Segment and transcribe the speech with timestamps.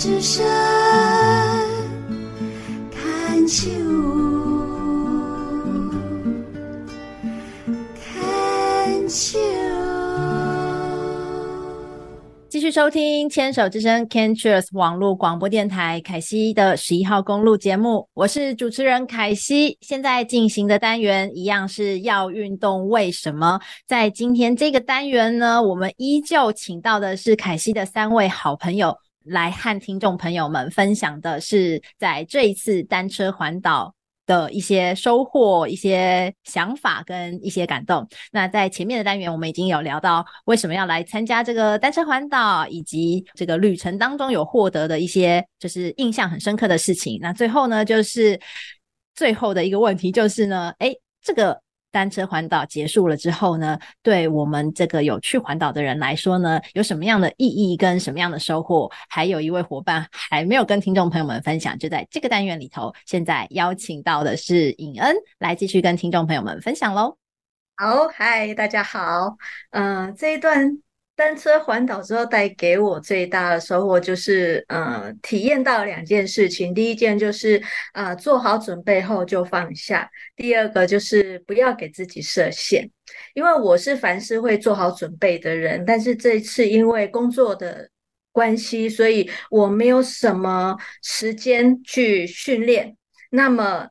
[0.00, 0.42] 之声
[2.90, 3.68] 看秋。
[12.48, 19.76] 继续收听《牵手之声》Can-Cheers 网络广播电台凯西的十一号公路节目，我是主持人凯西。
[19.82, 23.60] 现在进行的单元一样是要运动，为什么？
[23.86, 33.94] 在今天这个单元呢，我们依旧请到的是凯西的三位好朋友，来和听众朋友们分享的是在这一次单车环岛。
[34.26, 38.06] 的一些收获、一些想法跟一些感动。
[38.30, 47.18] 那在前面的单元，我们已经有聊到为什么要来参加这个单车环岛，以及这个旅程当中有获得的一些就是印象很深刻的事情。
[47.20, 48.38] 那最后呢，就是
[49.16, 51.60] 最后的一个问题，就是呢，诶，这个。
[51.90, 58.90] 单车环岛结束了之后呢，对我们这个有去环岛的人来说呢，有什么样的意义跟什么样的收获？
[59.08, 67.16] 还有一位伙伴还没有跟听众朋友们分享，就在这个单元里头，现在邀请到的是尹恩来继续跟听众朋友们分享喽。
[67.76, 69.36] 好，嗨，大家好，
[69.70, 70.89] 嗯、呃，这一段。
[71.20, 76.72] 单车环岛之后带给我最大的收获就是，呃，体验到两件事情。
[76.72, 82.90] 第一件就是，呃，做好准备后就放下；第二个就是不要给自己设限。
[83.34, 87.90] 因为我是凡事会做好准备的人，但是这一次因为工作的
[88.32, 92.96] 关系，所以我没有什么时间去训练。
[93.28, 93.86] 那么。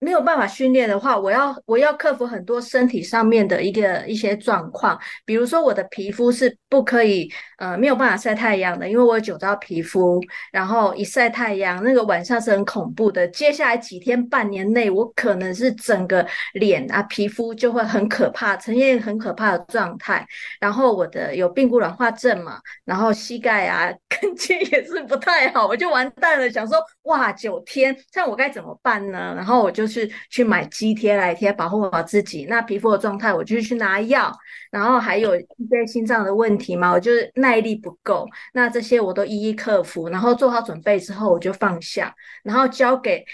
[0.00, 10.18] 没有办法训练的话，我要我要克服很多身体上面的一个一些状况，比如说我的皮肤是不可以呃没有办法晒太阳的，因为我有酒糟皮肤，
[10.50, 13.28] 然后一晒太阳，那个晚上是很恐怖的。
[13.28, 20.26] 接下来几天半年内，我可能是整个脸啊皮肤就会很可怕，呈现很可怕的状态。
[20.58, 29.34] 然后我的有髌骨软化症嘛，然后膝盖啊 跟腱也是不太好，我就完蛋了，想说哇九天，这样我该怎么办呢？
[29.36, 29.89] 然后我就。
[29.90, 32.46] 是去买肌贴来贴，保护好自己。
[32.48, 34.32] 那皮肤的状态，我就去拿药。
[34.70, 38.26] 然后还有一些心脏的问题嘛，我就是耐力不够。
[38.54, 40.08] 那这些我都一一克服。
[40.08, 42.14] 然后做好准备之后，我就放下，
[42.44, 43.24] 然后交给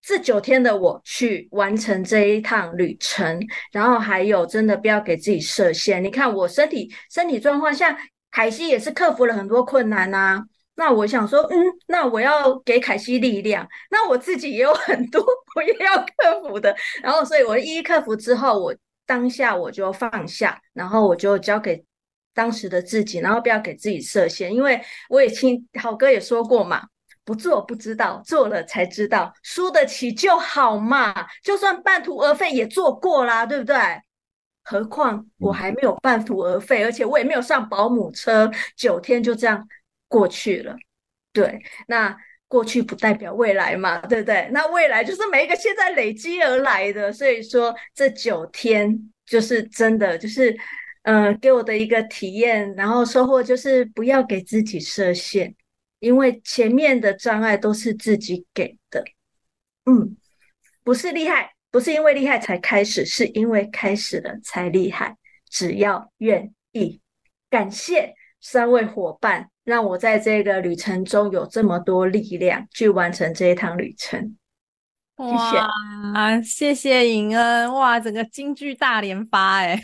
[0.00, 3.38] 这九天的我去完成这一趟旅程。
[3.72, 6.02] 然后还有，真的不要给自己设限。
[6.02, 7.94] 你看我身体身体状况，像
[8.30, 10.42] 凯西也是克服了很多困难啊。
[10.80, 11.56] 那我想说，嗯，
[11.88, 13.68] 那我要给凯西力量。
[13.90, 15.22] 那我自己也有很多
[15.54, 16.74] 我也要克服的。
[17.02, 18.74] 然后，所以我一一克服之后，我
[19.04, 21.84] 当下我就放下，然后我就交给
[22.32, 24.54] 当时的自己，然后不要给自己设限。
[24.54, 24.80] 因为
[25.10, 26.82] 我也听郝哥也说过嘛，
[27.26, 31.14] 不做不知道，做了才知道，输得起就好嘛。
[31.44, 33.76] 就算半途而废也做过啦，对不对？
[34.62, 39.68] 何况我还没有半途而废，而且我也没有上保姆车，九天就这样。
[40.10, 40.76] 过去了，
[41.32, 42.16] 对，那
[42.48, 44.48] 过去不代表未来嘛，对不对？
[44.50, 50.58] 那未来就是每一个现在累积而来的，所以说这九天就是真的，就是
[51.02, 55.54] 嗯、给我的一个体验，然后收获就是不要给自己设限，
[56.00, 59.04] 因为前面的障碍都是自己给的，
[59.86, 60.16] 嗯，
[60.82, 65.16] 不是厉害，不是因为厉害才开始，是因为开始了才厉害，
[65.48, 67.00] 只要愿意，
[67.48, 69.49] 感谢三位伙伴。
[69.64, 74.36] 让我在这个旅程中有这么多力量去完成这一趟旅程，
[75.16, 75.58] 谢谢
[76.14, 79.80] 啊，谢谢颖恩，哇，整个京剧大连发哎，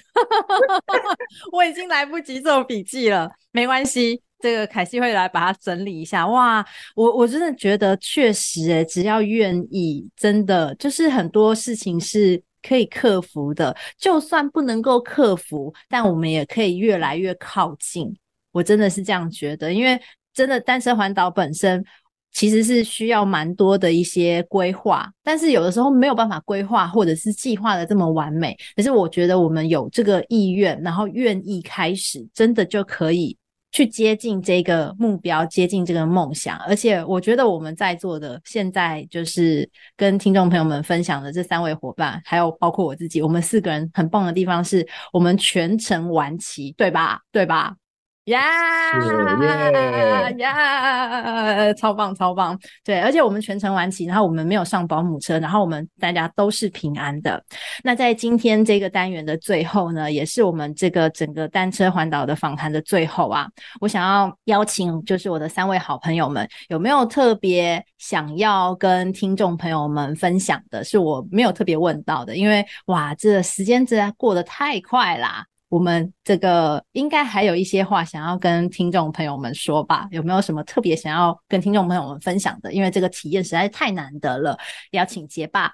[1.52, 6.26] 我已经来不及做笔记了，没关系，这个凯西会来把它整理一下。
[6.26, 18.16] 哇，我我真的觉得确实哎，只要愿意，真的就是很多事情是可以克服的，就算不能够克服，但我们也可以越来越靠近。
[18.56, 20.00] 我真的是这样觉得，因为
[20.32, 21.84] 真的单身环岛本身
[22.32, 28.56] 其实是需要蛮多的一些规划，但是有的时候没有办法规划或者是计划的这么完美。
[28.74, 33.36] 可是我觉得我们有这个意愿，然后愿意开始，真的就可以
[33.72, 36.56] 去接近这个目标，接近这个梦想。
[36.60, 39.68] 而且我觉得我们在座的现在就是
[39.98, 47.20] 跟听众朋友们分享的这三位伙伴，还有包括我自己，我们四个人很棒的地方是我们全程完齐，对吧？
[47.30, 47.74] 对吧？
[48.26, 48.40] 呀
[50.38, 52.58] 呀，超棒超棒！
[52.84, 57.40] 对，而且我们全程完骑，然后我们没有上保姆车，然后我们大家都是平安的。
[57.84, 63.46] 那在今天这个单元的最后呢，也是我们这个整个单车环岛的访谈的最后啊，
[63.80, 70.82] 我想要邀请就是我的三位好朋友们，有没有特别想要跟听众朋友们分享的？
[70.82, 75.44] 是我没有特别问到的，因为哇，这时间真的过得太快啦。
[75.68, 80.06] 我们这个应该还有一些话想要跟听众朋友们说吧？
[80.12, 82.72] 有没有什么特别想要跟听众朋友们分享的？
[82.72, 84.56] 因为这个体验实在太难得了。
[84.92, 85.72] 邀请结爸。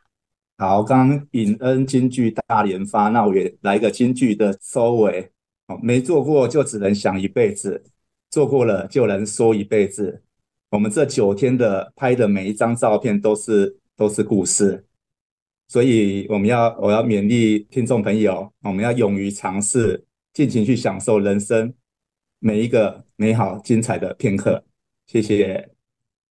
[0.57, 5.31] 好，刚刚引恩金句大连发，那我也来个金句的收尾。
[5.67, 7.85] 哦，没做过就只能想一辈子，
[8.31, 10.23] 做过了就能说一辈子。
[10.71, 14.87] 我们这九天的拍的每一张照片都是都是故事。
[15.73, 20.05] 所以我们要，我要勉励听众朋友，我们要勇于尝试，
[20.35, 21.73] 尽情去享受人生
[22.41, 24.63] 每一个美好精彩的片刻。
[25.07, 25.71] 谢谢。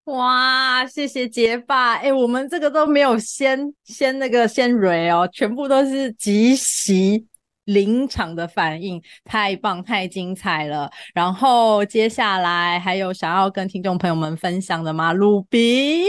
[0.04, 1.96] 哇，谢谢结爸。
[1.96, 7.26] 哎，我们这个都没有先先那个先蕊哦，全部都是即席
[7.66, 10.88] 临场的反应，太棒，太精彩了。
[11.16, 15.12] 然后接下来还有想要跟听众朋友们分享的吗？
[15.14, 16.04] 鲁比。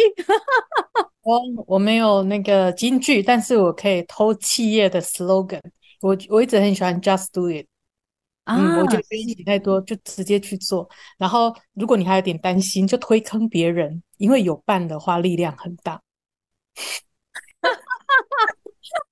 [1.23, 5.61] 我我没有那个金句，但是我可以偷企业的 slogan。
[6.01, 7.65] 我我一直很喜欢 just do it。
[8.43, 10.89] 啊、嗯，我觉得不用想太多，就直接去做。
[11.17, 16.03] 然后，如果你还有点担心，就推坑别人，因为有伴的话力量很大。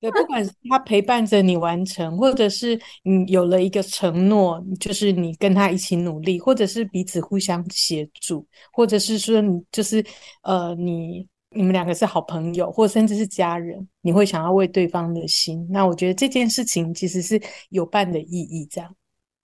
[0.00, 10.04] 对，不管是他陪伴着你完成，或者是你有了一个承诺，就是你跟他一起努力，或者是彼此互相协助，或者是说你就是
[10.42, 11.24] 呃你。
[11.50, 15.66] 你们两个是好朋友，或甚至是家人，你会想要为对方的心。
[15.70, 18.94] 那我觉得这件事情其实是有伴的意义，这样，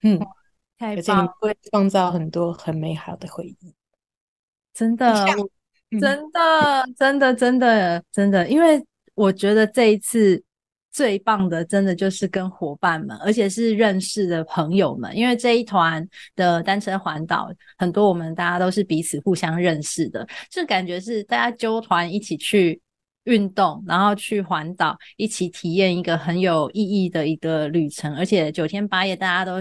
[0.02, 0.18] 嗯，
[0.78, 3.74] 而且你会创造很多很美好的回忆。
[4.72, 5.12] 真的，
[5.90, 8.82] 嗯、真的，真的，真的，真的，因为
[9.14, 10.42] 我觉得这一次。
[10.96, 16.02] 最棒的，真的就是跟伙伴们，而且是认识的朋友们，因为这一团
[16.34, 22.80] 的单车环岛，很多我们大家都是彼此互相认识的，就感觉是大家揪团一起去
[23.24, 29.56] 运动，然后去环岛，一起体验一个很有意义的一个旅程，而且九天八夜大家都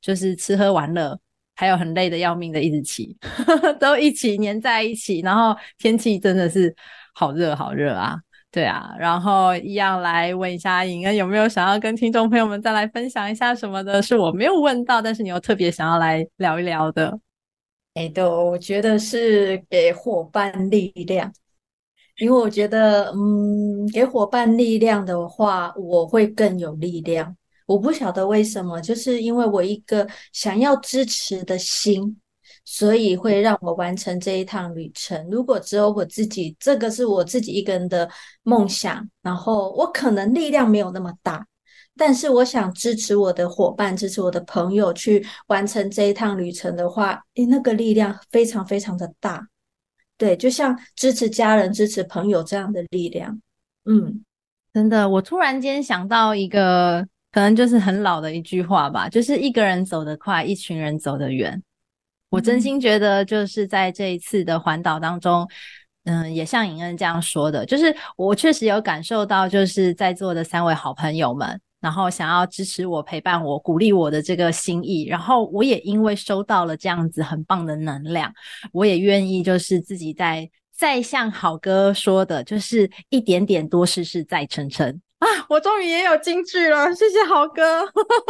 [0.00, 1.20] 就是吃喝玩乐，
[1.54, 3.14] 还有很累的要命的一直骑，
[3.78, 6.74] 都一起黏在一起，然后天气真的是
[7.12, 8.16] 好热好热啊！
[8.50, 17.18] 对啊，然后一样来问一下尹恩有没有想要跟听众朋友们再来分享一下什么的，是我没有问到，但是你又特别想要来聊一聊的。
[17.94, 21.30] 哎，对，我觉得是给伙伴力量，
[22.18, 27.36] 因为我觉得，嗯，给伙伴力量的话，我会更有力量。
[27.66, 32.18] 我不晓得为什么，就是因为我一个想要支持的心。
[32.70, 35.26] 所以会让我完成这一趟旅程。
[35.30, 38.06] 如果只有我自己，这个是我自己一个人的
[38.42, 41.46] 梦想，然后我可能力量没有那么大，
[41.96, 49.48] 但是我想支持我的伙伴，支持我的朋友去完成这一趟旅程的话，诶，那个力量非常非常的大。
[50.18, 53.40] 对，就像支持家人、支持朋友这样的力量。
[53.86, 54.22] 嗯，
[54.74, 61.62] 真的，我突然间想到一个，可能就是很老的一句话吧，就是一个人走得快，一群人走得远。
[62.30, 65.48] 我真心觉得，就是在这一次的环岛当中，
[66.04, 78.32] 嗯，也像尹恩这样说的，就是我确实有感受到，就是在座的三位好朋友们，然后想要支持我、陪伴我、鼓励我的这个心意，然后我也因为收到了这样子很棒的能量，
[78.72, 85.00] 我也愿意就是自己在再像好哥说的，就是一点点多试试再撑撑。
[85.18, 85.26] 啊！
[85.48, 87.84] 我终于也有金句了，谢谢好哥，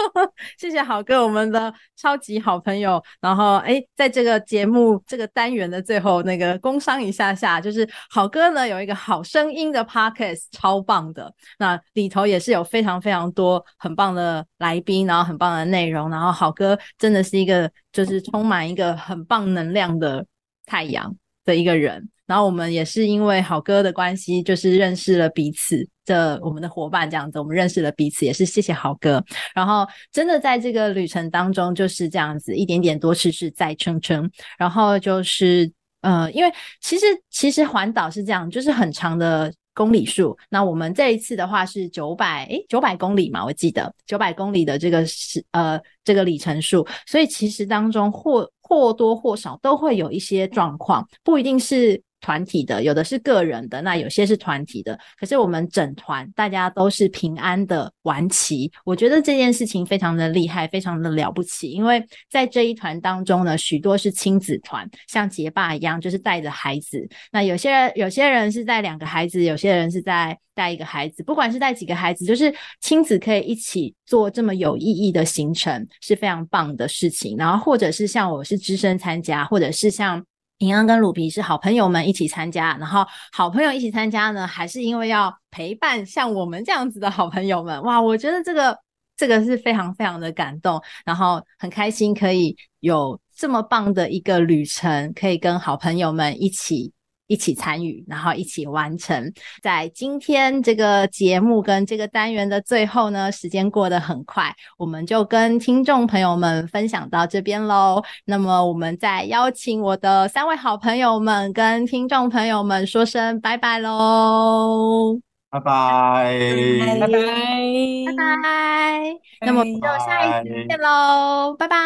[0.59, 3.03] 谢谢好哥，我们的超级好朋友。
[3.21, 11.31] 然后，哎，在这个节目这个单元的最后，那个工商一下下，就是好哥呢有一个好声音的 podcast，超棒的。
[11.59, 16.09] 那里头也是有非常非常多很棒的来宾，然后很棒的内容。
[16.09, 20.25] 然后好哥真的是一个就是充满一个很棒能量的
[20.65, 21.15] 太阳
[21.45, 22.09] 的一个人。
[22.29, 25.85] 然后我们也是因为好哥的关系，就是认识了彼此。
[26.09, 29.23] 的我们的伙伴这样子，我们认识了彼此，也是谢谢好哥。
[29.55, 34.27] 然后真的在这个旅程当中就是这样子，一点点多试试再撑撑。
[34.57, 35.71] 然后就是
[36.01, 40.35] 呃，因为其实其实环岛是这样，就是很长的公里数。
[40.49, 46.89] 那我们这一次的话是九百诶九百公里嘛，我记得九百公里的这个是呃这个里程数。
[47.07, 52.03] 所以其实当中或或多或少都会有一些状况，不一定是。
[52.21, 54.99] 团体的，有的是个人的，那有些是团体的。
[55.19, 61.71] 可是我们整团大家都是平安的完齐，我觉得这件事情非常的厉害，非常的了不起。
[61.71, 67.09] 因为在这一团当中呢，许多是亲子团，像结爸一样，就是带着孩子。
[67.31, 71.23] 那有些人，有些人是带两个孩子，有些人是在带一个孩子。
[71.23, 77.37] 不管是带几个孩子，就是亲子可以一起做这么有意义的行程，是非常棒的事情。
[77.37, 80.25] 然后或者是像我是只身参加，或者是像。
[80.59, 87.81] 平安跟鲁皮是好朋友们一起参加，然后好朋友一起参加呢，还是因为要陪伴像我们这样子的好朋友们？
[87.83, 88.77] 哇，我觉得这个
[89.17, 96.93] 这个是非常非常的感动，然后很开心可以有这么棒的一个旅程，可以跟好朋友们一起。
[97.29, 99.33] 一起参与，然后一起完成。
[99.63, 108.03] 在今天这个节目跟这个单元的最后呢，时间过得很快，我们就跟听众朋友们分享到这边喽。
[108.25, 115.21] 那么，我们再邀请我的三位好朋友们跟听众朋友们说声拜拜喽！
[115.51, 116.39] 拜拜，
[116.81, 119.01] 拜拜，拜拜。
[119.41, 121.55] 那么，我们就下一次见喽！
[121.59, 121.77] 拜拜，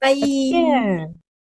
[0.00, 0.14] 拜拜。
[0.14, 1.23] 再见。